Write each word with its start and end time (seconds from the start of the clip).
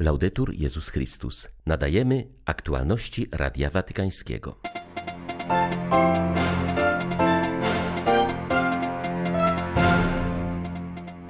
Laudetur 0.00 0.54
Jezus 0.54 0.88
Chrystus. 0.88 1.48
Nadajemy 1.66 2.26
aktualności 2.44 3.26
Radia 3.32 3.70
Watykańskiego. 3.70 4.56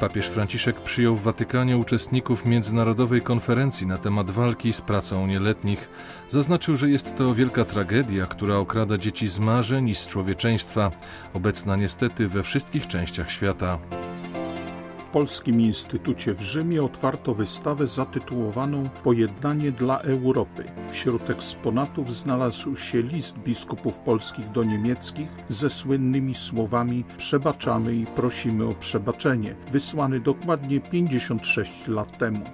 Papież 0.00 0.26
Franciszek 0.26 0.80
przyjął 0.80 1.16
w 1.16 1.22
Watykanie 1.22 1.76
uczestników 1.76 2.46
międzynarodowej 2.46 3.22
konferencji 3.22 3.86
na 3.86 3.98
temat 3.98 4.30
walki 4.30 4.72
z 4.72 4.80
pracą 4.80 5.26
nieletnich. 5.26 5.88
Zaznaczył, 6.28 6.76
że 6.76 6.90
jest 6.90 7.16
to 7.16 7.34
wielka 7.34 7.64
tragedia, 7.64 8.26
która 8.26 8.56
okrada 8.56 8.98
dzieci 8.98 9.28
z 9.28 9.38
marzeń 9.38 9.88
i 9.88 9.94
z 9.94 10.06
człowieczeństwa, 10.06 10.90
obecna 11.34 11.76
niestety 11.76 12.28
we 12.28 12.42
wszystkich 12.42 12.86
częściach 12.86 13.30
świata. 13.30 13.78
Polskim 15.12 15.60
Instytucie 15.60 16.34
w 16.34 16.40
Rzymie 16.40 16.82
otwarto 16.82 17.34
wystawę 17.34 17.86
zatytułowaną 17.86 18.88
Pojednanie 19.02 19.72
dla 19.72 19.98
Europy. 19.98 20.64
Wśród 20.90 21.30
eksponatów 21.30 22.16
znalazł 22.16 22.76
się 22.76 23.02
list 23.02 23.38
biskupów 23.38 23.98
polskich 23.98 24.50
do 24.50 24.64
niemieckich 24.64 25.28
ze 25.48 25.70
słynnymi 25.70 26.34
słowami 26.34 27.04
Przebaczamy 27.16 27.94
i 27.94 28.06
prosimy 28.06 28.64
o 28.64 28.74
przebaczenie, 28.74 29.54
wysłany 29.70 30.20
dokładnie 30.20 30.80
56 30.80 31.88
lat 31.88 32.18
temu. 32.18 32.44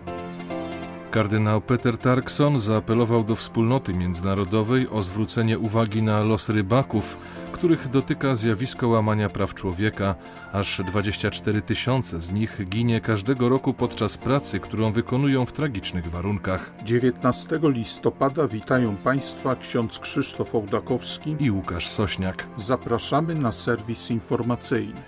Kardynał 1.11 1.61
Peter 1.61 1.99
Tarkson 1.99 2.61
zaapelował 2.61 3.25
do 3.25 3.37
wspólnoty 3.37 3.95
międzynarodowej 3.95 4.89
o 4.89 5.03
zwrócenie 5.03 5.59
uwagi 5.59 6.03
na 6.03 6.23
los 6.23 6.49
rybaków, 6.49 7.17
których 7.53 7.91
dotyka 7.91 8.37
zjawisko 8.37 8.89
łamania 8.89 9.29
praw 9.29 9.55
człowieka. 9.55 10.15
Aż 10.53 10.81
24 10.87 11.63
tysiące 11.63 12.21
z 12.21 12.33
nich 12.33 12.61
ginie 12.69 13.01
każdego 13.01 13.49
roku 13.49 13.75
podczas 13.75 14.17
pracy, 14.17 14.61
którą 14.61 14.93
wykonują 14.93 15.47
w 15.47 15.53
tragicznych 15.53 16.11
warunkach. 16.11 16.73
19 16.85 17.59
listopada 17.63 18.49
witają 18.49 18.97
Państwa 18.97 19.57
ksiądz 19.57 19.99
Krzysztof 19.99 20.55
Ołdakowski 20.55 21.37
i 21.41 21.51
Łukasz 21.51 21.89
Sośniak. 21.89 22.47
Zapraszamy 22.57 23.35
na 23.35 23.53
serwis 23.53 24.11
informacyjny. 24.11 25.03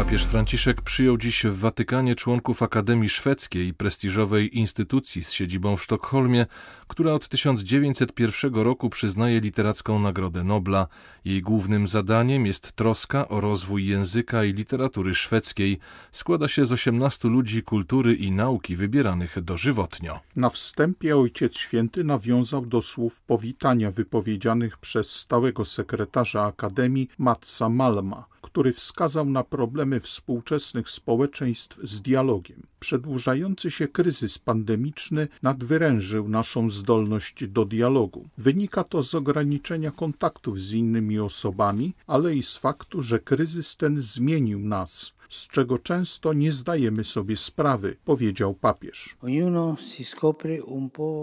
Papież 0.00 0.24
Franciszek 0.24 0.82
przyjął 0.82 1.18
dziś 1.18 1.44
w 1.44 1.58
Watykanie 1.58 2.14
członków 2.14 2.62
Akademii 2.62 3.08
Szwedzkiej, 3.08 3.74
prestiżowej 3.74 4.58
instytucji 4.58 5.24
z 5.24 5.32
siedzibą 5.32 5.76
w 5.76 5.82
Sztokholmie, 5.82 6.46
która 6.88 7.12
od 7.12 7.28
1901 7.28 8.54
roku 8.54 8.90
przyznaje 8.90 9.40
literacką 9.40 9.98
Nagrodę 9.98 10.44
Nobla. 10.44 10.86
Jej 11.24 11.42
głównym 11.42 11.86
zadaniem 11.86 12.46
jest 12.46 12.72
troska 12.72 13.28
o 13.28 13.40
rozwój 13.40 13.86
języka 13.86 14.44
i 14.44 14.52
literatury 14.52 15.14
szwedzkiej. 15.14 15.78
Składa 16.12 16.48
się 16.48 16.64
z 16.64 16.72
18 16.72 17.28
ludzi 17.28 17.62
kultury 17.62 18.14
i 18.14 18.30
nauki 18.32 18.76
wybieranych 18.76 19.42
dożywotnio. 19.42 20.20
Na 20.36 20.50
wstępie 20.50 21.16
Ojciec 21.16 21.58
Święty 21.58 22.04
nawiązał 22.04 22.66
do 22.66 22.82
słów 22.82 23.22
powitania 23.22 23.90
wypowiedzianych 23.90 24.78
przez 24.78 25.10
stałego 25.10 25.64
sekretarza 25.64 26.44
Akademii 26.44 27.08
Matsa 27.18 27.68
Malma 27.68 28.30
który 28.52 28.72
wskazał 28.72 29.26
na 29.26 29.44
problemy 29.44 30.00
współczesnych 30.00 30.90
społeczeństw 30.90 31.78
z 31.82 32.00
dialogiem. 32.00 32.62
Przedłużający 32.80 33.70
się 33.70 33.88
kryzys 33.88 34.38
pandemiczny 34.38 35.28
nadwyrężył 35.42 36.28
naszą 36.28 36.70
zdolność 36.70 37.48
do 37.48 37.64
dialogu. 37.64 38.28
Wynika 38.38 38.84
to 38.84 39.02
z 39.02 39.14
ograniczenia 39.14 39.90
kontaktów 39.90 40.60
z 40.60 40.72
innymi 40.72 41.18
osobami, 41.18 41.94
ale 42.06 42.34
i 42.34 42.42
z 42.42 42.56
faktu, 42.56 43.02
że 43.02 43.18
kryzys 43.18 43.76
ten 43.76 44.02
zmienił 44.02 44.58
nas 44.58 45.12
z 45.30 45.48
czego 45.48 45.78
często 45.78 46.32
nie 46.32 46.52
zdajemy 46.52 47.04
sobie 47.04 47.36
sprawy, 47.36 47.96
powiedział 48.04 48.54
papież. 48.54 49.16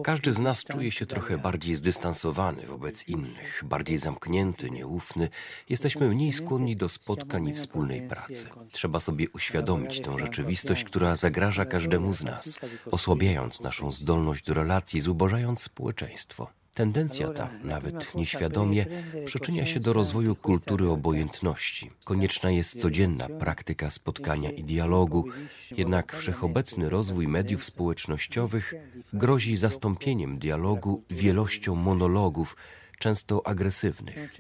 Każdy 0.04 0.34
z 0.34 0.40
nas 0.40 0.64
czuje 0.64 0.92
się 0.92 1.06
trochę 1.06 1.38
bardziej 1.38 1.76
zdystansowany 1.76 2.68
wobec 2.68 3.08
innych, 3.08 3.64
bardziej 3.66 3.98
zamknięty, 3.98 4.72
nieufny. 4.72 5.30
Jesteśmy 5.70 6.10
mniej 6.10 6.34
skłonni 6.34 6.76
do 6.76 6.90
spotkań 6.90 7.48
i 7.48 7.54
wspólnej 7.54 8.08
pracy. 8.08 8.46
Trzeba 8.72 9.00
sobie 9.00 9.30
uświadomić 9.30 10.02
tę 10.02 10.20
rzeczywistość, 10.20 10.84
która 10.84 11.16
zagraża 11.16 11.66
każdemu 11.66 12.14
z 12.14 12.24
nas, 12.24 12.60
osłabiając 12.92 13.62
naszą 13.62 13.92
zdolność 13.92 14.46
do 14.46 14.54
relacji, 14.54 15.02
zubożając 15.02 15.62
społeczeństwo. 15.62 16.50
Tendencja 16.78 17.32
ta, 17.32 17.50
nawet 17.64 18.16
nieświadomie, 18.16 18.86
przyczynia 19.26 19.66
się 19.66 19.80
do 19.80 19.94
rozwoju 19.94 20.36
kultury 20.36 20.90
obojętności. 20.90 21.92
Konieczna 22.04 22.52
jest 22.52 22.82
codzienna 22.82 23.30
praktyka 23.30 23.90
spotkania 23.90 24.52
i 24.52 24.64
dialogu, 24.64 25.26
jednak 25.72 26.16
wszechobecny 26.16 26.90
rozwój 26.90 27.28
mediów 27.28 27.66
społecznościowych 27.66 28.74
grozi 29.14 29.58
zastąpieniem 29.58 30.38
dialogu 30.38 31.04
wielością 31.10 31.76
monologów, 31.76 32.56
często 33.00 33.48
agresywnych. 33.48 34.38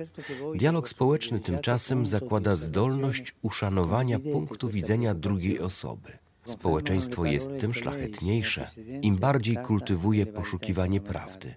Dialog 0.56 0.90
społeczny 0.90 1.40
tymczasem 1.40 2.06
zakłada 2.06 2.56
zdolność 2.56 3.34
uszanowania 3.42 4.20
punktu 4.20 4.70
widzenia 4.70 5.14
drugiej 5.14 5.60
osoby. 5.60 6.27
Społeczeństwo 6.48 7.26
jest 7.26 7.60
tym 7.60 7.74
szlachetniejsze, 7.74 8.70
im 9.02 9.16
bardziej 9.16 9.58
kultywuje 9.58 10.26
poszukiwanie 10.26 11.02
prawdy. 11.02 11.56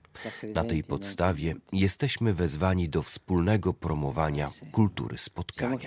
Na 0.54 0.64
tej 0.64 0.84
podstawie 0.84 1.54
jesteśmy 1.72 2.34
wezwani 2.34 2.88
do 2.88 3.02
wspólnego 3.02 3.74
promowania 3.74 4.50
kultury 4.72 5.18
spotkania. 5.18 5.78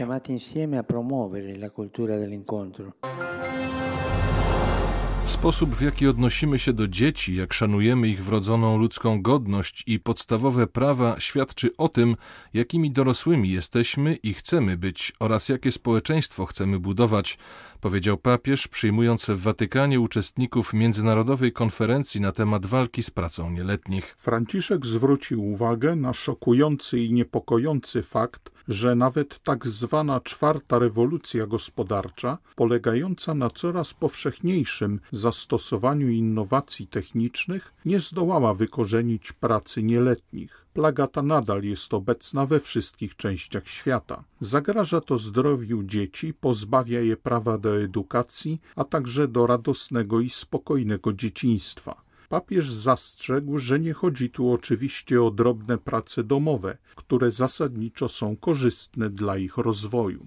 Sposób, 5.25 5.75
w 5.75 5.81
jaki 5.81 6.07
odnosimy 6.07 6.59
się 6.59 6.73
do 6.73 6.87
dzieci, 6.87 7.35
jak 7.35 7.53
szanujemy 7.53 8.07
ich 8.07 8.23
wrodzoną 8.23 8.77
ludzką 8.77 9.21
godność 9.21 9.83
i 9.87 9.99
podstawowe 9.99 10.67
prawa, 10.67 11.19
świadczy 11.19 11.69
o 11.77 11.89
tym, 11.89 12.15
jakimi 12.53 12.91
dorosłymi 12.91 13.51
jesteśmy 13.51 14.15
i 14.15 14.33
chcemy 14.33 14.77
być 14.77 15.13
oraz 15.19 15.49
jakie 15.49 15.71
społeczeństwo 15.71 16.45
chcemy 16.45 16.79
budować, 16.79 17.37
powiedział 17.83 18.17
papież, 18.17 18.67
przyjmując 18.67 19.25
w 19.25 19.41
Watykanie 19.41 19.99
uczestników 19.99 20.73
międzynarodowej 20.73 21.51
konferencji 21.51 22.21
na 22.21 22.31
temat 22.31 22.65
walki 22.65 23.03
z 23.03 23.09
pracą 23.09 23.51
nieletnich. 23.51 24.15
Franciszek 24.17 24.85
zwrócił 24.85 25.45
uwagę 25.45 25.95
na 25.95 26.13
szokujący 26.13 26.99
i 26.99 27.13
niepokojący 27.13 28.03
fakt, 28.03 28.51
że 28.67 28.95
nawet 28.95 29.39
tak 29.39 29.67
zwana 29.67 30.19
czwarta 30.19 30.79
rewolucja 30.79 31.47
gospodarcza, 31.47 32.37
polegająca 32.55 33.33
na 33.33 33.49
coraz 33.49 33.93
powszechniejszym 33.93 34.99
zastosowaniu 35.11 36.09
innowacji 36.09 36.87
technicznych, 36.87 37.73
nie 37.85 37.99
zdołała 37.99 38.53
wykorzenić 38.53 39.31
pracy 39.31 39.83
nieletnich. 39.83 40.62
Plaga 40.73 41.07
ta 41.07 41.21
nadal 41.21 41.63
jest 41.63 41.93
obecna 41.93 42.45
we 42.45 42.59
wszystkich 42.59 43.15
częściach 43.15 43.67
świata. 43.67 44.23
Zagraża 44.39 45.01
to 45.01 45.17
zdrowiu 45.17 45.83
dzieci, 45.83 46.33
pozbawia 46.33 47.01
je 47.01 47.17
prawa 47.17 47.57
do 47.57 47.81
edukacji, 47.81 48.61
a 48.75 48.83
także 48.83 49.27
do 49.27 49.47
radosnego 49.47 50.21
i 50.21 50.29
spokojnego 50.29 51.13
dzieciństwa. 51.13 52.01
Papież 52.29 52.71
zastrzegł, 52.71 53.57
że 53.57 53.79
nie 53.79 53.93
chodzi 53.93 54.29
tu 54.29 54.51
oczywiście 54.51 55.23
o 55.23 55.31
drobne 55.31 55.77
prace 55.77 56.23
domowe, 56.23 56.77
które 56.95 57.31
zasadniczo 57.31 58.09
są 58.09 58.35
korzystne 58.35 59.09
dla 59.09 59.37
ich 59.37 59.57
rozwoju. 59.57 60.25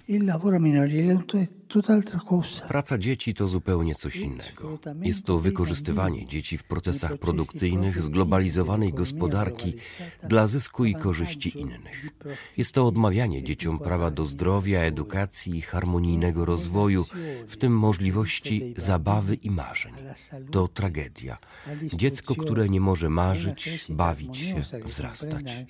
Praca 2.68 2.98
dzieci 2.98 3.34
to 3.34 3.48
zupełnie 3.48 3.94
coś 3.94 4.16
innego. 4.16 4.78
Jest 5.02 5.26
to 5.26 5.38
wykorzystywanie 5.38 6.26
dzieci 6.26 6.58
w 6.58 6.64
procesach 6.64 7.18
produkcyjnych 7.18 8.02
zglobalizowanej 8.02 8.92
gospodarki 8.92 9.74
dla 10.28 10.46
zysku 10.46 10.84
i 10.84 10.94
korzyści 10.94 11.60
innych. 11.60 12.08
Jest 12.56 12.74
to 12.74 12.86
odmawianie 12.86 13.42
dzieciom 13.42 13.78
prawa 13.78 14.10
do 14.10 14.26
zdrowia, 14.26 14.80
edukacji 14.80 15.56
i 15.56 15.60
harmonijnego 15.60 16.44
rozwoju, 16.44 17.04
w 17.48 17.56
tym 17.56 17.78
możliwości 17.78 18.74
zabawy 18.76 19.34
i 19.34 19.50
marzeń. 19.50 19.94
To 20.50 20.68
tragedia. 20.68 21.38
Dziecko, 21.92 22.34
które 22.34 22.68
nie 22.68 22.80
może 22.80 23.10
marzyć, 23.10 23.86
bawić 23.88 24.38
się, 24.38 24.62
wzrastać. 24.84 25.64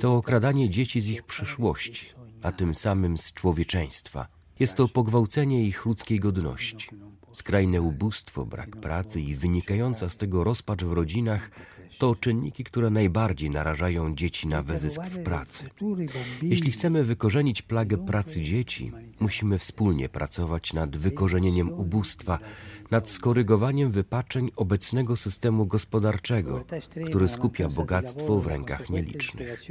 To 0.00 0.16
okradanie 0.16 0.70
dzieci 0.70 1.00
z 1.00 1.08
ich 1.08 1.22
przyszłości, 1.22 2.06
a 2.42 2.52
tym 2.52 2.74
samym 2.74 3.18
z 3.18 3.32
człowieczeństwa. 3.32 4.35
Jest 4.60 4.74
to 4.74 4.88
pogwałcenie 4.88 5.64
ich 5.64 5.86
ludzkiej 5.86 6.20
godności. 6.20 6.88
Skrajne 7.36 7.80
ubóstwo, 7.80 8.46
brak 8.46 8.76
pracy 8.76 9.20
i 9.20 9.34
wynikająca 9.34 10.08
z 10.08 10.16
tego 10.16 10.44
rozpacz 10.44 10.84
w 10.84 10.92
rodzinach 10.92 11.50
to 11.98 12.14
czynniki, 12.14 12.64
które 12.64 12.90
najbardziej 12.90 13.50
narażają 13.50 14.14
dzieci 14.14 14.48
na 14.48 14.62
wyzysk 14.62 15.02
w 15.02 15.22
pracy. 15.22 15.64
Jeśli 16.42 16.70
chcemy 16.70 17.04
wykorzenić 17.04 17.62
plagę 17.62 17.98
pracy 17.98 18.42
dzieci, 18.42 18.92
musimy 19.20 19.58
wspólnie 19.58 20.08
pracować 20.08 20.72
nad 20.72 20.96
wykorzenieniem 20.96 21.72
ubóstwa, 21.72 22.38
nad 22.90 23.08
skorygowaniem 23.08 23.90
wypaczeń 23.90 24.50
obecnego 24.56 25.16
systemu 25.16 25.66
gospodarczego, 25.66 26.64
który 27.06 27.28
skupia 27.28 27.68
bogactwo 27.68 28.40
w 28.40 28.46
rękach 28.46 28.90
nielicznych. 28.90 29.62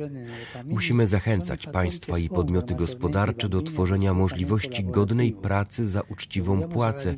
Musimy 0.66 1.08
zachęcać 1.08 1.68
państwa 1.68 2.18
i 2.18 2.30
podmioty 2.30 2.76
gospodarcze 2.76 3.50
do 3.50 3.62
tworzenia 3.62 4.14
możliwości 4.14 4.84
godnej 4.84 5.34
pracy 5.34 5.88
za 5.88 6.02
uczciwą 6.02 6.62
płacę 6.62 7.16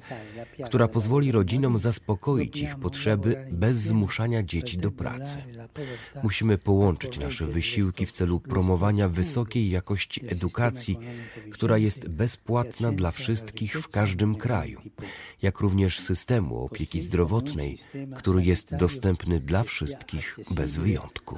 która 0.65 0.87
pozwoli 0.87 1.31
rodzinom 1.31 1.77
zaspokoić 1.77 2.57
ich 2.57 2.75
potrzeby 2.75 3.47
bez 3.51 3.77
zmuszania 3.77 4.43
dzieci 4.43 4.77
do 4.77 4.91
pracy. 4.91 5.37
Musimy 6.23 6.57
połączyć 6.57 7.19
nasze 7.19 7.47
wysiłki 7.47 8.05
w 8.05 8.11
celu 8.11 8.39
promowania 8.39 9.09
wysokiej 9.09 9.69
jakości 9.69 10.21
edukacji, 10.27 10.97
która 11.51 11.77
jest 11.77 12.07
bezpłatna 12.07 12.91
dla 12.91 13.11
wszystkich 13.11 13.79
w 13.79 13.87
każdym 13.87 14.35
kraju, 14.35 14.81
jak 15.41 15.59
również 15.59 15.99
systemu 15.99 16.65
opieki 16.65 17.01
zdrowotnej, 17.01 17.77
który 18.15 18.43
jest 18.43 18.75
dostępny 18.75 19.39
dla 19.39 19.63
wszystkich 19.63 20.39
bez 20.51 20.77
wyjątku. 20.77 21.37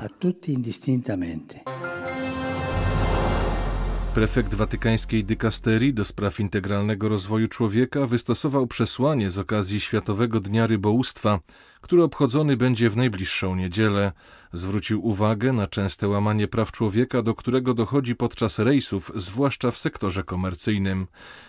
Prefekt 4.14 4.54
watykańskiej 4.54 5.24
dykasterii 5.24 5.94
do 5.94 6.06
spraw 6.06 6.40
integralnego 6.40 7.10
rozwoju 7.10 7.48
człowieka 7.48 8.06
wystosował 8.06 8.68
przesłanie 8.68 9.30
z 9.30 9.38
okazji 9.38 9.80
Światowego 9.80 10.40
Dnia 10.40 10.68
Rybołówstwa, 10.68 11.40
który 11.82 12.04
obchodzony 12.04 12.58
będzie 12.58 12.90
w 12.90 12.98
najbliższą 12.98 13.56
niedzielę. 13.56 14.12
Zwrócił 14.54 15.08
uwagę 15.08 15.54
na 15.54 15.68
częste 15.68 16.08
łamanie 16.08 16.48
praw 16.48 16.72
człowieka, 16.72 17.22
do 17.22 17.36
którego 17.36 17.74
dochodzi 17.74 18.16
podczas 18.16 18.60
rejsów, 18.60 19.12
zwłaszcza 19.16 19.72
w 19.72 19.78
sektorze 19.78 20.24
komercyjnym. 20.24 21.08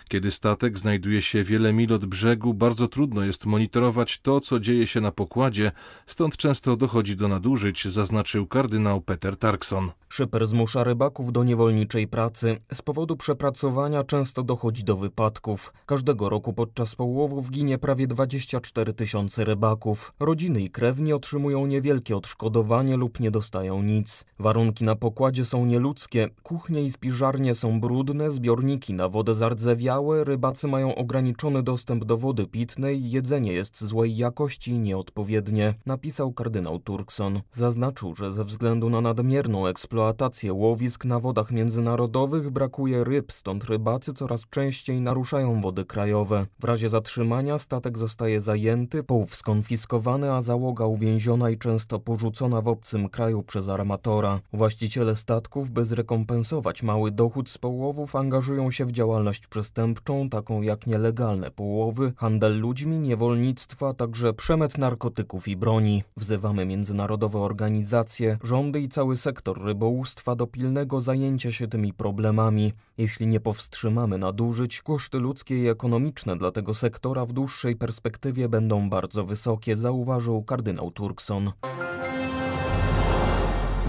Kiedy 0.09 0.31
statek 0.31 0.79
znajduje 0.79 1.21
się 1.21 1.43
wiele 1.43 1.73
mil 1.73 1.93
od 1.93 2.05
brzegu, 2.05 2.53
bardzo 2.53 2.87
trudno 2.87 3.23
jest 3.23 3.45
monitorować 3.45 4.19
to, 4.19 4.39
co 4.39 4.59
dzieje 4.59 4.87
się 4.87 5.01
na 5.01 5.11
pokładzie, 5.11 5.71
stąd 6.07 6.37
często 6.37 6.75
dochodzi 6.75 7.15
do 7.15 7.27
nadużyć, 7.27 7.87
zaznaczył 7.87 8.47
kardynał 8.47 9.01
Peter 9.01 9.37
Tarkson. 9.37 9.91
Szyper 10.09 10.47
zmusza 10.47 10.83
rybaków 10.83 11.31
do 11.31 11.43
niewolniczej 11.43 12.07
pracy. 12.07 12.57
Z 12.73 12.81
powodu 12.81 13.17
przepracowania 13.17 14.03
często 14.03 14.43
dochodzi 14.43 14.83
do 14.83 14.97
wypadków. 14.97 15.73
Każdego 15.85 16.29
roku 16.29 16.53
podczas 16.53 16.95
połowów 16.95 17.49
ginie 17.49 17.77
prawie 17.77 18.07
24 18.07 18.93
tysiące 18.93 19.45
rybaków. 19.45 20.13
Rodziny 20.21 20.61
i 20.61 20.69
krewni 20.69 21.13
otrzymują 21.13 21.65
niewielkie 21.65 22.17
odszkodowanie 22.17 22.97
lub 22.97 23.19
nie 23.19 23.31
dostają 23.31 23.83
nic. 23.83 24.25
Warunki 24.39 24.83
na 24.83 24.95
pokładzie 24.95 25.45
są 25.45 25.65
nieludzkie, 25.65 26.29
kuchnie 26.43 26.83
i 26.83 26.91
spiżarnie 26.91 27.55
są 27.55 27.79
brudne, 27.79 28.31
zbiorniki 28.31 28.93
na 28.93 29.09
wodę 29.09 29.35
zardzewiałe, 29.35 30.23
rybacy 30.23 30.67
mają 30.67 30.95
ograniczony 30.95 31.63
dostęp 31.63 32.05
do 32.05 32.17
wody 32.17 32.47
pitnej, 32.47 33.11
jedzenie 33.11 33.53
jest 33.53 33.83
złej 33.83 34.17
jakości 34.17 34.71
i 34.71 34.79
nieodpowiednie, 34.79 35.73
napisał 35.85 36.33
kardynał 36.33 36.79
Turkson. 36.79 37.41
Zaznaczył, 37.51 38.15
że 38.15 38.31
ze 38.31 38.43
względu 38.43 38.89
na 38.89 39.01
nadmierną 39.01 39.67
eksploatację 39.67 40.53
łowisk 40.53 41.05
na 41.05 41.19
wodach 41.19 41.51
międzynarodowych 41.51 42.49
brakuje 42.49 43.03
ryb, 43.03 43.31
stąd 43.31 43.63
rybacy 43.63 44.13
coraz 44.13 44.43
częściej 44.49 45.01
naruszają 45.01 45.61
wody 45.61 45.85
krajowe. 45.85 46.45
W 46.59 46.63
razie 46.63 46.89
zatrzymania 46.89 47.57
statek 47.57 47.97
zostaje 47.97 48.41
zajęty, 48.41 49.03
połów 49.03 49.35
skonfiskowany, 49.35 50.10
a 50.11 50.41
załoga 50.41 50.85
uwięziona 50.85 51.49
i 51.49 51.57
często 51.57 51.99
porzucona 51.99 52.61
w 52.61 52.67
obcym 52.67 53.09
kraju 53.09 53.43
przez 53.43 53.69
armatora. 53.69 54.39
Właściciele 54.53 55.15
statków, 55.15 55.71
by 55.71 55.85
zrekompensować 55.85 56.83
mały 56.83 57.11
dochód 57.11 57.49
z 57.49 57.57
połowów, 57.57 58.15
angażują 58.15 58.71
się 58.71 58.85
w 58.85 58.91
działalność 58.91 59.47
przestępczą, 59.47 60.29
taką 60.29 60.61
jak 60.61 60.87
nielegalne 60.87 61.51
połowy, 61.51 62.13
handel 62.17 62.59
ludźmi, 62.59 62.99
niewolnictwo, 62.99 63.89
a 63.89 63.93
także 63.93 64.33
przemyt 64.33 64.77
narkotyków 64.77 65.47
i 65.47 65.57
broni. 65.57 66.03
Wzywamy 66.17 66.65
międzynarodowe 66.65 67.39
organizacje, 67.39 68.37
rządy 68.43 68.81
i 68.81 68.89
cały 68.89 69.17
sektor 69.17 69.63
rybołówstwa 69.63 70.35
do 70.35 70.47
pilnego 70.47 71.01
zajęcia 71.01 71.51
się 71.51 71.67
tymi 71.67 71.93
problemami. 71.93 72.73
Jeśli 72.97 73.27
nie 73.27 73.39
powstrzymamy 73.39 74.17
nadużyć, 74.17 74.81
koszty 74.81 75.19
ludzkie 75.19 75.57
i 75.63 75.67
ekonomiczne 75.67 76.37
dla 76.37 76.51
tego 76.51 76.73
sektora 76.73 77.25
w 77.25 77.33
dłuższej 77.33 77.75
perspektywie 77.75 78.49
będą 78.49 78.89
bardzo 78.89 79.25
wysokie, 79.25 79.77
zauważył 79.77 80.00
kardynał 80.45 80.91
Turkson. 80.91 81.51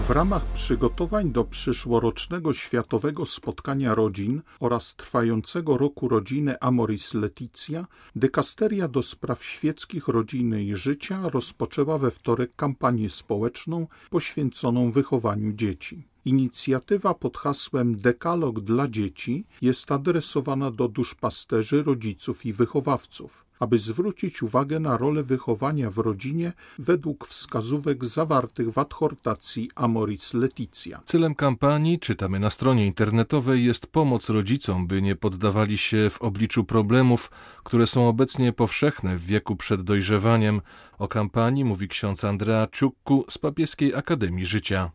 W 0.03 0.09
ramach 0.09 0.45
przygotowań 0.45 1.31
do 1.31 1.43
przyszłorocznego 1.43 2.53
Światowego 2.53 3.25
Spotkania 3.25 3.95
Rodzin 3.95 4.41
oraz 4.59 4.95
trwającego 4.95 5.77
roku 5.77 6.07
rodziny 6.07 6.59
Amoris 6.59 7.13
Leticia, 7.13 7.87
Dykasteria 8.15 8.87
do 8.87 9.01
Spraw 9.01 9.43
Świeckich 9.43 10.07
Rodziny 10.07 10.63
i 10.63 10.75
Życia 10.75 11.29
rozpoczęła 11.29 11.97
we 11.97 12.11
wtorek 12.11 12.55
kampanię 12.55 13.09
społeczną 13.09 13.87
poświęconą 14.09 14.91
wychowaniu 14.91 15.53
dzieci. 15.53 16.07
Inicjatywa 16.25 17.13
pod 17.13 17.37
hasłem 17.37 17.97
Dekalog 17.97 18.59
dla 18.59 18.87
dzieci 18.87 19.45
jest 19.61 19.91
adresowana 19.91 20.71
do 20.71 20.87
duszpasterzy, 20.87 21.83
rodziców 21.83 22.45
i 22.45 22.53
wychowawców 22.53 23.45
aby 23.59 23.77
zwrócić 23.77 24.43
uwagę 24.43 24.79
na 24.79 24.97
rolę 24.97 25.23
wychowania 25.23 25.89
w 25.89 25.97
rodzinie 25.97 26.53
według 26.79 27.27
wskazówek 27.27 28.05
zawartych 28.05 28.71
w 28.71 28.77
adhortacji 28.77 29.69
Amoris 29.75 30.33
Leticia. 30.33 31.01
Celem 31.05 31.35
kampanii, 31.35 31.99
czytamy 31.99 32.39
na 32.39 32.49
stronie 32.49 32.87
internetowej, 32.87 33.65
jest 33.65 33.87
pomoc 33.87 34.29
rodzicom, 34.29 34.87
by 34.87 35.01
nie 35.01 35.15
poddawali 35.15 35.77
się 35.77 36.09
w 36.09 36.21
obliczu 36.21 36.63
problemów, 36.63 37.31
które 37.63 37.87
są 37.87 38.07
obecnie 38.07 38.53
powszechne 38.53 39.17
w 39.17 39.25
wieku 39.25 39.55
przed 39.55 39.81
dojrzewaniem. 39.81 40.61
O 40.99 41.07
kampanii 41.07 41.65
mówi 41.65 41.87
ksiądz 41.87 42.23
Andrea 42.23 42.67
Ciukku 42.71 43.25
z 43.29 43.37
Papieskiej 43.37 43.95
Akademii 43.95 44.45
Życia. 44.45 44.91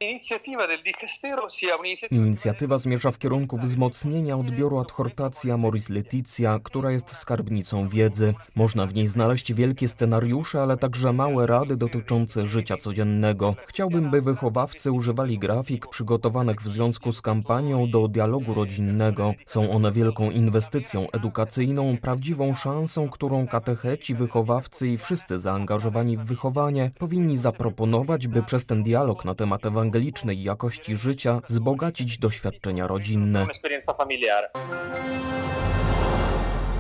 Inicjatywa 2.11 2.79
zmierza 2.79 3.13
w 3.13 3.19
kierunku 3.19 3.59
wzmocnienia 3.59 4.37
odbioru 4.37 4.79
adhortacji 4.79 5.51
Amoris 5.51 5.89
Leticia, 5.89 6.59
która 6.63 6.91
jest 6.91 7.17
skarbnicą 7.17 7.89
wiedzy. 7.89 8.35
Można 8.59 8.87
w 8.87 8.95
niej 8.95 9.07
znaleźć 9.07 9.55
wielkie 9.55 9.89
scenariusze, 9.89 10.63
ale 10.63 10.77
także 10.77 11.13
małe 11.13 11.47
rady 11.47 11.77
dotyczące 11.77 12.47
życia 12.47 12.77
codziennego. 12.77 13.55
Chciałbym, 13.67 14.11
by 14.11 14.23
wychowawcy 14.23 14.93
używali 14.93 15.39
grafik 15.39 15.87
przygotowanych 15.87 16.63
w 16.63 16.69
związku 16.69 17.13
z 17.13 17.23
kampanią 17.23 17.91
do 17.91 18.09
dialogu 18.09 18.55
rodzinnego. 18.55 19.35
Są 19.47 19.71
one 19.71 19.93
wielką 19.93 20.31
inwestycją 20.31 21.11
edukacyjną, 21.11 21.97
prawdziwą 22.03 22.55
szansą, 22.55 23.09
którą 23.09 23.47
katecheci, 23.47 24.15
wychowawcy 24.15 24.89
i 24.89 24.99
wszyscy 24.99 25.39
zaangażowani 25.39 26.17
w 26.17 26.25
wychowanie 26.25 26.91
powinni 26.99 27.37
zaproponować, 27.37 28.29
by 28.29 28.43
przez 28.43 28.67
ten 28.67 28.83
dialog 28.83 29.25
na 29.25 29.35
temat 29.35 29.67
ewangelicznej 29.67 30.43
jakości 30.43 30.97
życia 30.97 31.41
wzbogacić 31.49 32.19
doświadczenia 32.19 32.87
rodzinne. 32.87 33.47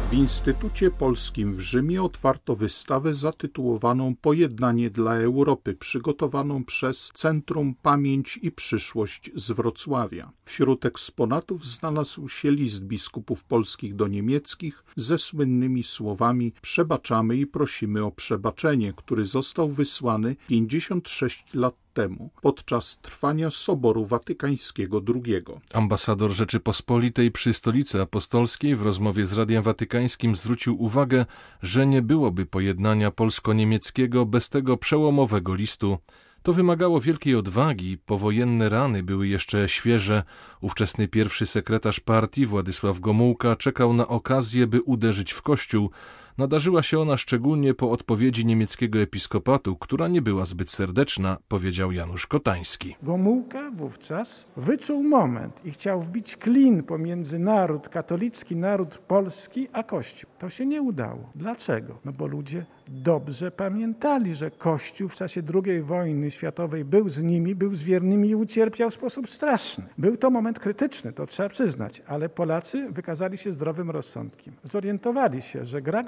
W 0.08 0.12
Instytucie 0.12 0.90
Polskim 0.90 1.52
w 1.52 1.60
Rzymie 1.60 2.02
otwarto 2.02 2.56
wystawę 2.56 3.14
zatytułowaną 3.14 4.14
Pojednanie 4.20 4.90
dla 4.90 5.14
Europy, 5.14 5.75
przygotowaną 5.75 6.64
przez 6.64 7.11
Centrum 7.14 7.75
Pamięć 7.82 8.38
i 8.42 8.52
Przyszłość 8.52 9.30
z 9.35 9.50
Wrocławia. 9.50 10.32
Wśród 10.44 10.85
eksponatów 10.85 11.66
znalazł 11.66 12.28
się 12.28 12.50
list 12.50 12.85
biskupów 12.85 13.44
polskich 13.44 13.97
do 13.97 14.09
niemieckich 14.09 14.85
ze 14.97 15.18
słynnymi 15.18 15.82
słowami 15.82 16.52
Przebaczamy 16.62 17.37
i 17.37 17.47
prosimy 17.47 18.04
o 18.04 18.11
przebaczenie, 18.11 18.92
który 18.97 19.25
został 19.25 19.68
wysłany 19.68 20.37
56 20.49 21.54
lat 21.54 21.75
temu, 21.99 22.31
podczas 22.43 22.99
trwania 22.99 23.50
Soboru 23.50 24.05
Watykańskiego 24.05 25.02
II. 25.14 25.45
Ambasador 25.73 26.31
Rzeczypospolitej 26.31 27.31
przy 27.31 27.55
Stolicy 27.55 28.00
Apostolskiej 28.00 28.76
w 28.76 28.83
rozmowie 28.83 29.26
z 29.26 29.33
Radiem 29.33 29.62
Watykańskim 29.62 30.37
zwrócił 30.37 30.83
uwagę, 30.83 31.26
że 31.62 31.87
nie 31.87 32.02
byłoby 32.02 32.47
pojednania 32.47 33.11
polsko-niemieckiego 33.11 34.26
bez 34.26 34.50
tego 34.50 34.76
przełomowego 34.76 35.55
listu. 35.55 35.99
To 36.43 36.52
wymagało 36.52 37.00
wielkiej 37.00 37.35
odwagi, 37.35 37.99
powojenne 38.07 38.69
rany 38.69 39.02
były 39.02 39.28
jeszcze 39.28 39.69
świeże. 39.69 40.23
Ówczesny 40.61 41.09
pierwszy 41.09 41.47
sekretarz 41.47 42.00
partii 42.00 42.47
Władysław 42.47 43.00
Gomułka 43.00 43.57
czekał 43.57 43.93
na 43.93 44.09
okazję, 44.09 44.67
by 44.67 44.83
uderzyć 44.83 45.33
w 45.33 45.43
kościół, 45.43 45.90
Nadarzyła 46.38 46.83
się 46.83 46.99
ona 47.00 47.16
szczególnie 47.16 47.75
po 47.75 47.90
odpowiedzi 47.90 48.47
niemieckiego 48.47 48.99
episkopatu, 48.99 49.76
która 49.76 50.09
nie 50.09 50.23
była 50.23 50.45
zbyt 50.45 50.71
serdeczna, 50.71 51.37
powiedział 51.49 51.92
Janusz 51.92 52.26
Kotański. 52.26 52.97
Gomułka 53.02 53.71
wówczas 53.71 54.47
wyczuł 54.57 55.02
moment 55.02 55.61
i 55.64 55.71
chciał 55.71 56.02
wbić 56.02 56.37
klin 56.37 56.83
pomiędzy 56.83 57.38
naród 57.38 57.88
katolicki, 57.88 58.57
naród 58.57 58.99
polski, 58.99 59.68
a 59.73 59.83
Kościół. 59.83 60.30
To 60.38 60.50
się 60.50 60.66
nie 60.66 60.83
udało. 60.83 61.30
Dlaczego? 61.35 61.99
No 62.04 62.12
bo 62.12 62.26
ludzie 62.26 62.66
dobrze 62.88 63.50
pamiętali, 63.50 64.35
że 64.35 64.50
Kościół 64.50 65.09
w 65.09 65.16
czasie 65.16 65.42
II 65.54 65.83
wojny 65.83 66.30
światowej 66.30 66.85
był 66.85 67.09
z 67.09 67.23
nimi, 67.23 67.54
był 67.54 67.75
z 67.75 67.83
wiernymi 67.83 68.28
i 68.28 68.35
ucierpiał 68.35 68.90
w 68.90 68.95
sposób 68.95 69.30
straszny. 69.30 69.85
Był 69.99 70.16
to 70.16 70.30
moment 70.30 70.59
krytyczny, 70.59 71.12
to 71.12 71.26
trzeba 71.26 71.49
przyznać, 71.49 72.02
ale 72.07 72.28
Polacy 72.28 72.88
wykazali 72.90 73.38
się 73.38 73.52
zdrowym 73.52 73.90
rozsądkiem. 73.90 74.54
Zorientowali 74.64 75.42
się, 75.42 75.66
że 75.66 75.83
gra 75.83 76.02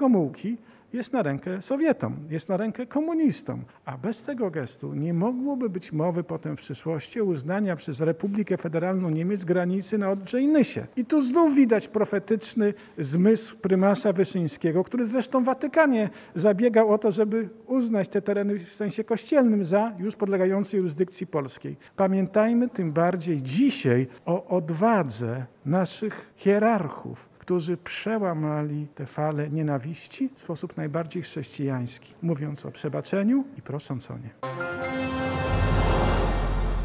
Jest 0.93 1.13
na 1.13 1.23
rękę 1.23 1.61
Sowietom, 1.61 2.15
jest 2.29 2.49
na 2.49 2.57
rękę 2.57 2.85
komunistom. 2.85 3.61
A 3.85 3.97
bez 3.97 4.23
tego 4.23 4.51
gestu 4.51 4.93
nie 4.93 5.13
mogłoby 5.13 5.69
być 5.69 5.91
mowy 5.91 6.23
potem 6.23 6.57
w 6.57 6.59
przyszłości 6.59 7.21
uznania 7.21 7.75
przez 7.75 7.99
Republikę 7.99 8.57
Federalną 8.57 9.09
Niemiec 9.09 9.45
granicy 9.45 9.97
na 9.97 10.09
Odrze 10.09 10.41
i 10.41 10.47
Nysie. 10.47 10.87
I 10.95 11.05
tu 11.05 11.21
znów 11.21 11.55
widać 11.55 11.87
profetyczny 11.87 12.73
zmysł 12.97 13.57
prymasa 13.57 14.13
Wyszyńskiego, 14.13 14.83
który 14.83 15.05
zresztą 15.05 15.43
w 15.43 15.45
Watykanie 15.45 16.09
zabiegał 16.35 16.93
o 16.93 16.97
to, 16.97 17.11
żeby 17.11 17.49
uznać 17.67 18.09
te 18.09 18.21
tereny 18.21 18.59
w 18.59 18.73
sensie 18.73 19.03
kościelnym 19.03 19.65
za 19.65 19.93
już 19.99 20.15
podlegające 20.15 20.77
jurysdykcji 20.77 21.27
polskiej. 21.27 21.75
Pamiętajmy 21.95 22.69
tym 22.69 22.91
bardziej 22.91 23.41
dzisiaj 23.41 24.07
o 24.25 24.47
odwadze 24.47 25.45
naszych 25.65 26.33
hierarchów, 26.35 27.30
którzy 27.41 27.77
przełamali 27.77 28.87
te 28.95 29.05
fale 29.05 29.49
nienawiści 29.49 30.29
w 30.35 30.41
sposób 30.41 30.77
najbardziej 30.77 31.23
chrześcijański, 31.23 32.13
mówiąc 32.21 32.65
o 32.65 32.71
przebaczeniu 32.71 33.45
i 33.57 33.61
prosząc 33.61 34.11
o 34.11 34.17
nie. 34.17 34.29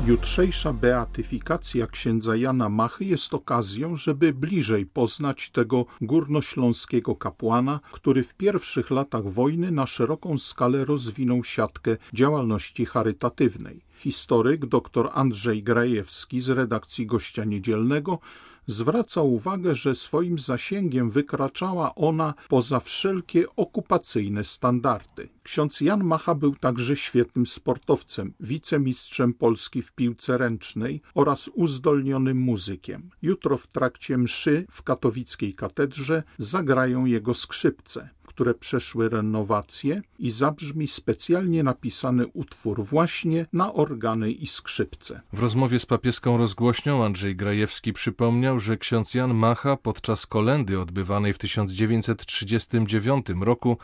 Jutrzejsza 0.06 0.72
beatyfikacja 0.72 1.86
księdza 1.86 2.36
Jana 2.36 2.68
Machy 2.68 3.04
jest 3.04 3.34
okazją, 3.34 3.96
żeby 3.96 4.32
bliżej 4.32 4.86
poznać 4.86 5.50
tego 5.50 5.86
górnośląskiego 6.00 7.16
kapłana, 7.16 7.80
który 7.92 8.22
w 8.22 8.34
pierwszych 8.34 8.90
latach 8.90 9.24
wojny 9.24 9.70
na 9.70 9.86
szeroką 9.86 10.38
skalę 10.38 10.84
rozwinął 10.84 11.44
siatkę 11.44 11.96
działalności 12.12 12.86
charytatywnej. 12.86 13.80
Historyk 13.98 14.66
dr 14.66 15.08
Andrzej 15.12 15.62
Grajewski 15.62 16.40
z 16.40 16.48
redakcji 16.48 17.06
Gościa 17.06 17.44
Niedzielnego 17.44 18.18
zwraca 18.66 19.22
uwagę, 19.22 19.74
że 19.74 19.94
swoim 19.94 20.38
zasięgiem 20.38 21.10
wykraczała 21.10 21.94
ona 21.94 22.34
poza 22.48 22.80
wszelkie 22.80 23.44
okupacyjne 23.56 24.44
standardy. 24.44 25.28
Ksiądz 25.42 25.80
Jan 25.80 26.04
Macha 26.04 26.34
był 26.34 26.56
także 26.56 26.96
świetnym 26.96 27.46
sportowcem, 27.46 28.34
wicemistrzem 28.40 29.34
Polski 29.34 29.82
w 29.82 29.92
piłce 29.92 30.38
ręcznej 30.38 31.02
oraz 31.14 31.50
uzdolnionym 31.54 32.38
muzykiem. 32.38 33.10
Jutro 33.22 33.56
w 33.56 33.66
trakcie 33.66 34.18
mszy 34.18 34.66
w 34.70 34.82
katowickiej 34.82 35.54
katedrze 35.54 36.22
zagrają 36.38 37.04
jego 37.04 37.34
skrzypce 37.34 38.10
które 38.36 38.54
przeszły 38.54 39.08
renowację 39.08 40.02
i 40.18 40.30
zabrzmi 40.30 40.88
specjalnie 40.88 41.62
napisany 41.62 42.26
utwór 42.26 42.84
właśnie 42.84 43.46
na 43.52 43.72
organy 43.72 44.32
i 44.32 44.46
skrzypce. 44.46 45.20
W 45.32 45.38
rozmowie 45.38 45.80
z 45.80 45.86
papieską 45.86 46.38
rozgłośnią 46.38 47.04
Andrzej 47.04 47.36
Grajewski 47.36 47.92
przypomniał, 47.92 48.60
że 48.60 48.76
ksiądz 48.76 49.14
Jan 49.14 49.34
Macha 49.34 49.76
podczas 49.76 50.26
kolendy 50.26 50.80
odbywanej 50.80 51.32
w 51.32 51.38
1939 51.38 53.26
roku 53.40 53.78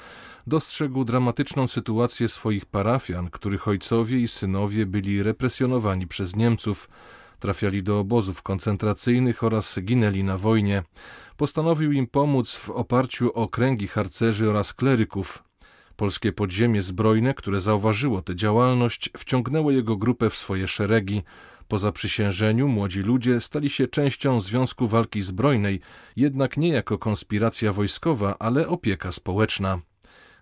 dostrzegł 0.46 1.04
dramatyczną 1.04 1.68
sytuację 1.68 2.28
swoich 2.28 2.66
parafian, 2.66 3.30
których 3.30 3.68
ojcowie 3.68 4.18
i 4.18 4.28
synowie 4.28 4.86
byli 4.86 5.22
represjonowani 5.22 6.06
przez 6.06 6.36
Niemców 6.36 6.88
trafiali 7.42 7.82
do 7.82 7.98
obozów 7.98 8.42
koncentracyjnych 8.42 9.42
oraz 9.42 9.78
ginęli 9.80 10.24
na 10.24 10.38
wojnie. 10.38 10.82
Postanowił 11.36 11.92
im 11.92 12.06
pomóc 12.06 12.54
w 12.54 12.70
oparciu 12.70 13.32
o 13.32 13.48
kręgi 13.48 13.88
harcerzy 13.88 14.50
oraz 14.50 14.74
kleryków. 14.74 15.44
Polskie 15.96 16.32
podziemie 16.32 16.82
zbrojne, 16.82 17.34
które 17.34 17.60
zauważyło 17.60 18.22
tę 18.22 18.36
działalność, 18.36 19.10
wciągnęło 19.16 19.70
jego 19.70 19.96
grupę 19.96 20.30
w 20.30 20.36
swoje 20.36 20.68
szeregi. 20.68 21.22
Po 21.68 21.78
zaprzysiężeniu 21.78 22.68
młodzi 22.68 23.00
ludzie 23.00 23.40
stali 23.40 23.70
się 23.70 23.86
częścią 23.86 24.40
Związku 24.40 24.88
Walki 24.88 25.22
Zbrojnej, 25.22 25.80
jednak 26.16 26.56
nie 26.56 26.68
jako 26.68 26.98
konspiracja 26.98 27.72
wojskowa, 27.72 28.36
ale 28.38 28.68
opieka 28.68 29.12
społeczna. 29.12 29.80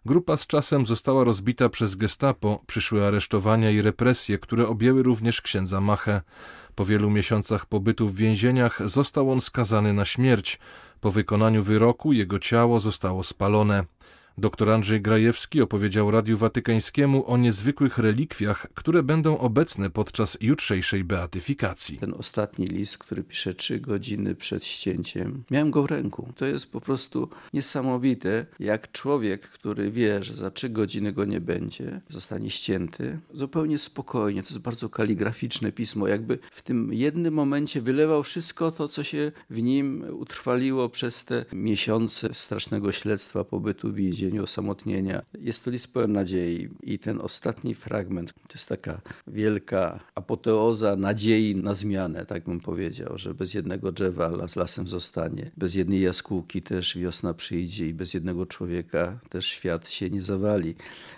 Grupa 0.06 0.36
z 0.36 0.46
czasem 0.46 0.86
została 0.86 1.24
rozbita 1.24 1.68
przez 1.68 1.96
gestapo, 1.96 2.62
przyszły 2.66 3.06
aresztowania 3.06 3.70
i 3.70 3.82
represje, 3.82 4.38
które 4.38 4.68
objęły 4.68 5.02
również 5.02 5.40
księdza 5.40 5.80
Machę. 5.80 6.20
Po 6.74 6.84
wielu 6.84 7.10
miesiącach 7.10 7.66
pobytu 7.66 8.08
w 8.08 8.16
więzieniach 8.16 8.88
został 8.88 9.32
on 9.32 9.40
skazany 9.40 9.92
na 9.92 10.04
śmierć. 10.04 10.58
Po 11.00 11.10
wykonaniu 11.10 11.62
wyroku 11.62 12.12
jego 12.12 12.38
ciało 12.38 12.80
zostało 12.80 13.24
spalone. 13.24 13.84
Dr 14.38 14.70
Andrzej 14.70 15.00
Grajewski 15.00 15.62
opowiedział 15.62 16.10
Radiu 16.10 16.38
Watykańskiemu 16.38 17.30
o 17.30 17.36
niezwykłych 17.36 17.98
relikwiach, 17.98 18.66
które 18.74 19.02
będą 19.02 19.38
obecne 19.38 19.90
podczas 19.90 20.38
jutrzejszej 20.40 21.04
beatyfikacji. 21.04 21.98
Ten 21.98 22.14
ostatni 22.18 22.66
list, 22.66 22.98
który 22.98 23.22
pisze 23.22 23.54
trzy 23.54 23.80
godziny 23.80 24.34
przed 24.34 24.64
ścięciem, 24.64 25.44
miałem 25.50 25.70
go 25.70 25.82
w 25.82 25.86
ręku. 25.86 26.32
To 26.36 26.46
jest 26.46 26.72
po 26.72 26.80
prostu 26.80 27.28
niesamowite, 27.52 28.46
jak 28.60 28.92
człowiek, 28.92 29.40
który 29.42 29.90
wie, 29.90 30.24
że 30.24 30.34
za 30.34 30.50
trzy 30.50 30.68
godziny 30.68 31.12
go 31.12 31.24
nie 31.24 31.40
będzie, 31.40 32.00
zostanie 32.08 32.50
ścięty, 32.50 33.18
zupełnie 33.34 33.78
spokojnie. 33.78 34.42
To 34.42 34.48
jest 34.48 34.58
bardzo 34.58 34.88
kaligraficzne 34.88 35.72
pismo, 35.72 36.08
jakby 36.08 36.38
w 36.50 36.62
tym 36.62 36.92
jednym 36.92 37.34
momencie 37.34 37.80
wylewał 37.80 38.22
wszystko 38.22 38.72
to, 38.72 38.88
co 38.88 39.04
się 39.04 39.32
w 39.50 39.62
nim 39.62 40.04
utrwaliło 40.12 40.88
przez 40.88 41.24
te 41.24 41.44
miesiące 41.52 42.34
strasznego 42.34 42.92
śledztwa, 42.92 43.44
pobytu 43.44 43.92
w 43.92 43.98
więzieniu 44.20 44.44
osamotnienia. 44.44 45.22
Jest 45.38 45.64
to 45.64 45.70
list 45.70 45.92
pełen 45.92 46.12
nadziei 46.12 46.68
i 46.82 46.98
ten 46.98 47.20
ostatni 47.20 47.74
fragment 47.74 48.32
to 48.32 48.54
jest 48.54 48.68
taka 48.68 49.00
wielka 49.26 50.00
apoteoza 50.14 50.96
nadziei 50.96 51.54
na 51.54 51.74
zmianę, 51.74 52.26
tak 52.26 52.44
bym 52.44 52.60
powiedział, 52.60 53.18
że 53.18 53.34
bez 53.34 53.54
jednego 53.54 53.92
drzewa 53.92 54.28
las 54.28 54.56
lasem 54.56 54.86
zostanie, 54.86 55.50
bez 55.56 55.74
jednej 55.74 56.00
jaskółki 56.00 56.62
też 56.62 56.98
wiosna 56.98 57.34
przyjdzie 57.34 57.88
i 57.88 57.94
bez 57.94 58.14
jednego 58.14 58.46
człowieka 58.46 59.20
też 59.28 59.46
świat 59.46 59.88
się 59.88 60.10
nie 60.10 60.22
zawali. 60.22 60.74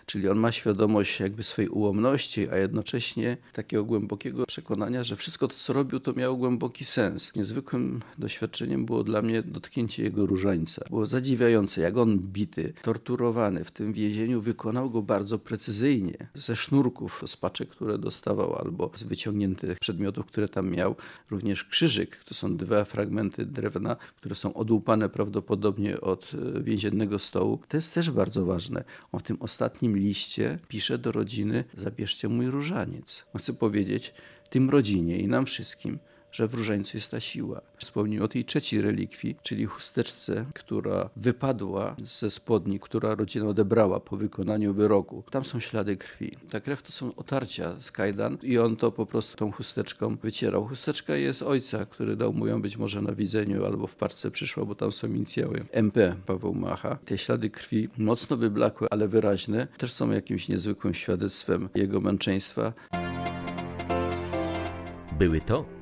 Czyli 0.07 0.29
on 0.29 0.39
ma 0.39 0.53
świadomość 0.53 1.21
jakby 1.21 1.43
swojej 1.43 1.69
ułomności, 1.69 2.49
a 2.51 2.57
jednocześnie 2.57 3.37
takiego 3.53 3.85
głębokiego 3.85 4.47
przekonania, 4.47 5.05
że 5.05 5.17
wszystko 5.17 5.49
to, 5.49 5.55
co 5.55 5.73
robił, 5.73 6.01
to 6.01 6.13
miało 6.13 6.37
głęboki 6.37 6.85
sens. 6.85 7.33
Niezwykłym 7.37 8.01
doświadczeniem 8.19 8.87
było 8.87 9.05
dla 9.05 9.23
mnie 9.23 9.43
dotknięcie 9.43 10.03
jego 10.03 10.27
różańca. 10.27 10.85
Było 10.91 11.07
zadziwiające, 11.07 11.81
jak 11.81 11.97
on 11.97 12.19
bity, 12.19 12.73
torturowany 12.93 13.65
w 13.65 13.71
tym 13.71 13.93
więzieniu, 13.93 14.41
wykonał 14.41 14.91
go 14.91 15.03
bardzo 15.03 15.39
precyzyjnie. 15.39 16.29
Ze 16.35 16.57
sznurków, 16.57 17.23
z 17.27 17.37
paczek, 17.37 17.69
które 17.69 17.99
dostawał, 17.99 18.57
albo 18.57 18.91
z 18.95 19.03
wyciągniętych 19.03 19.79
przedmiotów, 19.79 20.27
które 20.27 20.49
tam 20.49 20.71
miał. 20.71 20.97
Również 21.31 21.65
krzyżyk, 21.65 22.17
to 22.25 22.35
są 22.35 22.57
dwa 22.57 22.85
fragmenty 22.85 23.47
drewna, 23.47 23.97
które 24.17 24.35
są 24.35 24.55
odłupane 24.55 25.09
prawdopodobnie 25.09 26.01
od 26.01 26.33
e, 26.35 26.63
więziennego 26.63 27.19
stołu. 27.19 27.61
To 27.69 27.77
jest 27.77 27.95
też 27.95 28.11
bardzo 28.11 28.45
ważne. 28.45 28.85
On 29.13 29.21
w 29.21 29.23
tym 29.23 29.37
ostatnim 29.41 29.97
liście 29.97 30.59
pisze 30.69 30.99
do 30.99 31.13
rodziny: 31.13 31.65
Zabierzcie 31.77 32.29
mój 32.29 32.47
różaniec. 32.47 33.25
On 33.35 33.39
chce 33.39 33.53
powiedzieć 33.53 34.15
tym 34.51 34.71
rodzinie 34.71 35.19
i 35.19 35.29
nam 35.29 35.47
wszystkim, 35.47 35.99
że 36.33 36.49
w 36.49 36.55
różańcu 36.55 36.97
jest 36.97 37.11
ta 37.11 37.21
siła. 37.21 37.61
Wspomnij 37.77 38.21
o 38.21 38.29
tej 38.29 38.45
trzeciej 38.45 38.83
relikwii, 38.83 39.37
czyli 39.43 39.67
chusteczce, 39.67 40.45
która 40.55 41.11
wypadła 41.17 41.97
ze 42.03 42.31
spodni, 42.31 42.81
która 42.81 43.15
rodzina 43.15 43.47
odebrała 43.47 44.01
po 44.01 44.17
wykonaniu 44.17 44.75
wyroku. 44.75 45.25
Tam 45.31 45.45
są 45.45 45.61
ślady 45.61 45.97
krwi. 45.97 46.37
Ta 46.51 46.61
krew 46.61 46.83
to 46.83 46.93
są 46.93 47.15
otarcia 47.15 47.77
z 47.81 47.91
kajdan 47.91 48.39
i 48.43 48.59
on 48.59 48.77
to 48.77 48.93
po 48.93 49.07
prostu 49.07 49.37
tą 49.37 49.53
chusteczką 49.53 50.17
wycierał. 50.17 50.69
Chusteczka 50.69 51.17
jest 51.17 51.43
ojca, 51.43 51.87
który 51.87 52.17
dał 52.17 52.33
mu 52.33 52.47
ją 52.47 52.63
być 52.63 52.77
może 52.77 53.03
na 53.03 53.13
widzeniu 53.13 53.65
albo 53.65 53.87
w 53.87 53.97
parce 53.97 54.31
przyszła, 54.31 54.65
bo 54.65 54.75
tam 54.75 54.93
są 54.93 55.07
inicjały 55.07 55.65
MP 55.71 56.17
Paweł 56.27 56.55
Macha. 56.55 56.99
Te 57.05 57.19
ślady 57.19 57.51
krwi 57.51 57.89
mocno 57.99 58.37
wyblakłe, 58.37 58.89
ale 58.91 59.09
wyraźne, 59.09 59.69
też 59.79 59.93
są 59.93 60.11
jakimś 60.11 60.49
niezwykłym 60.49 60.95
świadectwem 60.95 61.69
jego 61.75 62.01
męczeństwa. 62.01 62.73
Były 65.19 65.41
to 65.41 65.82